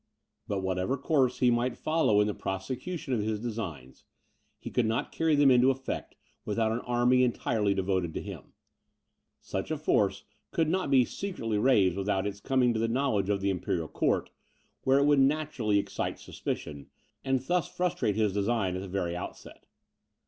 But 0.47 0.63
whatever 0.63 0.97
course 0.97 1.37
he 1.41 1.51
might 1.51 1.77
follow 1.77 2.21
in 2.21 2.25
the 2.25 2.33
prosecution 2.33 3.13
of 3.13 3.19
his 3.21 3.39
designs, 3.39 4.03
he 4.57 4.71
could 4.71 4.87
not 4.87 5.11
carry 5.11 5.35
them 5.35 5.51
into 5.51 5.69
effect 5.69 6.15
without 6.43 6.71
an 6.71 6.79
army 6.79 7.23
entirely 7.23 7.75
devoted 7.75 8.11
to 8.15 8.21
him. 8.23 8.53
Such 9.41 9.69
a 9.69 9.77
force 9.77 10.23
could 10.49 10.67
not 10.67 10.89
be 10.89 11.05
secretly 11.05 11.59
raised 11.59 11.97
without 11.97 12.25
its 12.25 12.39
coming 12.39 12.73
to 12.73 12.79
the 12.79 12.87
knowledge 12.87 13.29
of 13.29 13.41
the 13.41 13.51
imperial 13.51 13.87
court, 13.87 14.31
where 14.85 14.97
it 14.97 15.05
would 15.05 15.19
naturally 15.19 15.77
excite 15.77 16.17
suspicion, 16.17 16.87
and 17.23 17.39
thus 17.41 17.67
frustrate 17.69 18.15
his 18.15 18.33
design 18.33 18.75
in 18.75 18.81
the 18.81 18.87
very 18.87 19.15
outset. 19.15 19.67